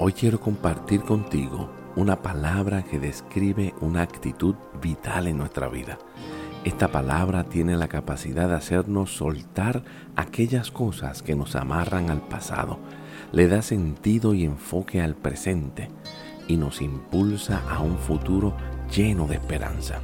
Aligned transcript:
Hoy 0.00 0.12
quiero 0.12 0.38
compartir 0.38 1.00
contigo 1.00 1.70
una 1.96 2.22
palabra 2.22 2.84
que 2.84 3.00
describe 3.00 3.74
una 3.80 4.02
actitud 4.02 4.54
vital 4.80 5.26
en 5.26 5.38
nuestra 5.38 5.66
vida. 5.66 5.98
Esta 6.64 6.86
palabra 6.86 7.42
tiene 7.42 7.76
la 7.76 7.88
capacidad 7.88 8.48
de 8.48 8.54
hacernos 8.54 9.16
soltar 9.16 9.82
aquellas 10.14 10.70
cosas 10.70 11.20
que 11.20 11.34
nos 11.34 11.56
amarran 11.56 12.10
al 12.10 12.20
pasado, 12.20 12.78
le 13.32 13.48
da 13.48 13.60
sentido 13.60 14.34
y 14.34 14.44
enfoque 14.44 15.02
al 15.02 15.16
presente 15.16 15.90
y 16.46 16.58
nos 16.58 16.80
impulsa 16.80 17.64
a 17.68 17.80
un 17.80 17.98
futuro 17.98 18.54
lleno 18.94 19.26
de 19.26 19.34
esperanza. 19.34 20.00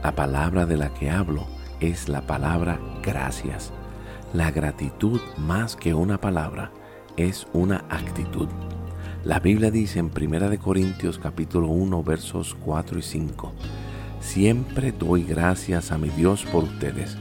La 0.00 0.14
palabra 0.14 0.64
de 0.64 0.76
la 0.76 0.94
que 0.94 1.10
hablo 1.10 1.44
es 1.80 2.08
la 2.08 2.20
palabra 2.20 2.78
gracias. 3.02 3.72
La 4.32 4.52
gratitud 4.52 5.20
más 5.38 5.74
que 5.74 5.92
una 5.92 6.20
palabra 6.20 6.70
es 7.16 7.48
una 7.52 7.84
actitud. 7.88 8.48
La 9.28 9.40
Biblia 9.40 9.70
dice 9.70 9.98
en 9.98 10.06
1 10.06 10.58
Corintios 10.58 11.18
capítulo 11.18 11.68
1 11.68 12.02
versos 12.02 12.56
4 12.64 12.98
y 12.98 13.02
5, 13.02 13.52
Siempre 14.20 14.90
doy 14.90 15.22
gracias 15.22 15.92
a 15.92 15.98
mi 15.98 16.08
Dios 16.08 16.46
por 16.50 16.64
ustedes, 16.64 17.18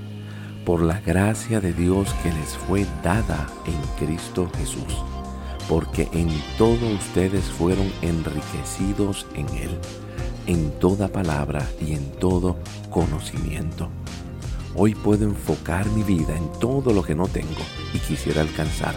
por 0.66 0.82
la 0.82 1.02
gracia 1.02 1.60
de 1.60 1.74
Dios 1.74 2.14
que 2.24 2.32
les 2.32 2.56
fue 2.56 2.86
dada 3.04 3.48
en 3.66 3.76
Cristo 4.00 4.50
Jesús, 4.58 5.04
porque 5.68 6.08
en 6.14 6.30
todo 6.58 6.88
ustedes 6.96 7.44
fueron 7.44 7.92
enriquecidos 8.02 9.28
en 9.36 9.50
Él, 9.58 9.78
en 10.46 10.72
toda 10.80 11.10
palabra 11.10 11.68
y 11.82 11.92
en 11.92 12.10
todo 12.22 12.56
conocimiento. 12.90 13.90
Hoy 14.76 14.96
puedo 14.96 15.26
enfocar 15.26 15.86
mi 15.88 16.04
vida 16.04 16.38
en 16.38 16.50
todo 16.62 16.94
lo 16.94 17.04
que 17.04 17.16
no 17.16 17.28
tengo 17.28 17.66
y 17.94 18.00
quisiera 18.00 18.44
alcanzar 18.44 18.96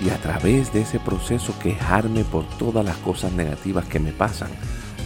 y 0.00 0.10
a 0.10 0.16
través 0.16 0.72
de 0.72 0.82
ese 0.82 0.98
proceso 0.98 1.54
quejarme 1.58 2.24
por 2.24 2.48
todas 2.58 2.84
las 2.84 2.96
cosas 2.98 3.32
negativas 3.32 3.84
que 3.84 4.00
me 4.00 4.12
pasan 4.12 4.50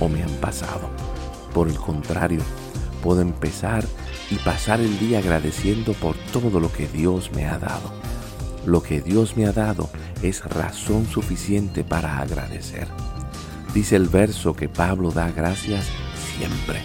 o 0.00 0.08
me 0.08 0.22
han 0.22 0.30
pasado. 0.40 0.88
Por 1.52 1.68
el 1.68 1.76
contrario, 1.76 2.40
puedo 3.02 3.20
empezar 3.20 3.84
y 4.30 4.36
pasar 4.36 4.80
el 4.80 4.98
día 4.98 5.18
agradeciendo 5.18 5.92
por 5.94 6.16
todo 6.32 6.60
lo 6.60 6.72
que 6.72 6.86
Dios 6.86 7.30
me 7.32 7.46
ha 7.46 7.58
dado. 7.58 7.92
Lo 8.66 8.82
que 8.82 9.00
Dios 9.00 9.36
me 9.36 9.46
ha 9.46 9.52
dado 9.52 9.90
es 10.22 10.44
razón 10.44 11.06
suficiente 11.06 11.84
para 11.84 12.18
agradecer. 12.18 12.88
Dice 13.74 13.96
el 13.96 14.08
verso 14.08 14.54
que 14.54 14.68
Pablo 14.68 15.10
da 15.10 15.30
gracias 15.30 15.86
siempre. 16.36 16.80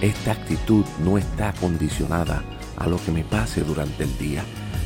Esta 0.00 0.32
actitud 0.32 0.84
no 1.04 1.18
está 1.18 1.52
condicionada 1.52 2.42
a 2.76 2.88
lo 2.88 2.96
que 2.96 3.12
me 3.12 3.22
pase 3.22 3.62
durante 3.62 4.04
el 4.04 4.18
día 4.18 4.42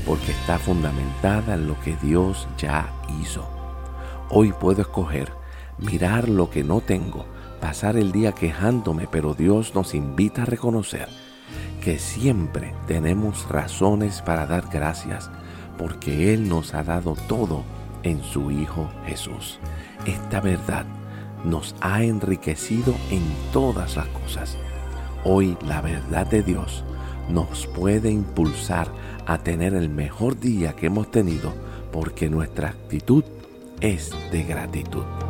porque 0.06 0.30
está 0.30 0.58
fundamentada 0.58 1.54
en 1.54 1.66
lo 1.66 1.78
que 1.80 1.96
Dios 1.96 2.46
ya 2.56 2.88
hizo. 3.20 3.46
Hoy 4.30 4.52
puedo 4.52 4.82
escoger 4.82 5.32
mirar 5.78 6.28
lo 6.28 6.48
que 6.48 6.64
no 6.64 6.80
tengo, 6.80 7.26
pasar 7.60 7.96
el 7.96 8.12
día 8.12 8.32
quejándome, 8.32 9.08
pero 9.10 9.34
Dios 9.34 9.74
nos 9.74 9.94
invita 9.94 10.42
a 10.42 10.46
reconocer 10.46 11.08
que 11.82 11.98
siempre 11.98 12.74
tenemos 12.86 13.48
razones 13.48 14.22
para 14.22 14.46
dar 14.46 14.68
gracias, 14.72 15.30
porque 15.76 16.32
Él 16.32 16.48
nos 16.48 16.74
ha 16.74 16.82
dado 16.82 17.16
todo 17.28 17.64
en 18.02 18.22
su 18.22 18.50
Hijo 18.50 18.88
Jesús. 19.06 19.58
Esta 20.06 20.40
verdad 20.40 20.86
nos 21.44 21.74
ha 21.80 22.02
enriquecido 22.02 22.94
en 23.10 23.22
todas 23.52 23.96
las 23.96 24.06
cosas. 24.08 24.56
Hoy 25.24 25.56
la 25.66 25.80
verdad 25.80 26.26
de 26.26 26.42
Dios 26.42 26.84
nos 27.28 27.66
puede 27.66 28.10
impulsar 28.10 28.88
a 29.26 29.38
tener 29.38 29.74
el 29.74 29.88
mejor 29.88 30.38
día 30.38 30.74
que 30.74 30.86
hemos 30.86 31.10
tenido 31.10 31.52
porque 31.92 32.28
nuestra 32.30 32.68
actitud 32.68 33.24
es 33.80 34.14
de 34.30 34.44
gratitud. 34.44 35.25